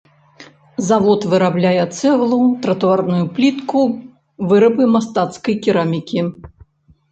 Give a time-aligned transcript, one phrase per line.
[0.87, 3.79] Завод вырабляе цэглу, тратуарную плітку,
[4.55, 6.19] вырабы мастацкай керамікі.